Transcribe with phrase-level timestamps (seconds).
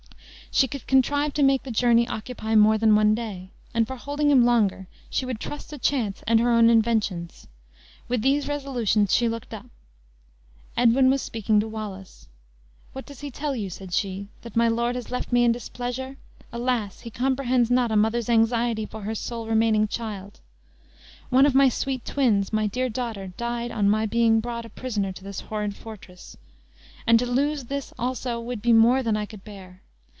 [0.53, 4.29] She could contrive to make the journey occupy more than one day, and for holding
[4.29, 7.47] him longer she would trust to chance and her own inventions.
[8.09, 9.67] With these resolutions she looked up.
[10.75, 12.27] Edwin was speaking to Wallace.
[12.91, 16.17] "What does he tell you?" said she; "that my lord has left me in displeasure?
[16.51, 16.99] Alas!
[16.99, 20.41] he comprehends not a mother's anxiety for her sole remaining child.
[21.29, 25.13] One of my sweet twins, my dear daughter, died on my being brought a prisoner
[25.13, 26.35] to this horrid fortress,
[27.07, 29.81] and to lose this also would be more than I could bear.